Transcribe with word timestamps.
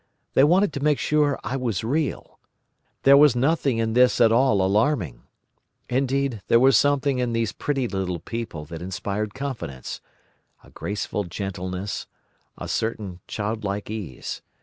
They 0.33 0.43
wanted 0.43 0.73
to 0.73 0.83
make 0.83 0.97
sure 0.97 1.39
I 1.43 1.55
was 1.57 1.83
real. 1.83 2.39
There 3.03 3.15
was 3.15 3.35
nothing 3.35 3.77
in 3.77 3.93
this 3.93 4.19
at 4.19 4.31
all 4.31 4.63
alarming. 4.63 5.27
Indeed, 5.89 6.41
there 6.47 6.59
was 6.59 6.75
something 6.75 7.19
in 7.19 7.33
these 7.33 7.51
pretty 7.51 7.87
little 7.87 8.17
people 8.19 8.65
that 8.65 8.81
inspired 8.81 9.35
confidence—a 9.35 10.71
graceful 10.71 11.25
gentleness, 11.25 12.07
a 12.57 12.67
certain 12.67 13.19
childlike 13.27 13.91
ease. 13.91 14.41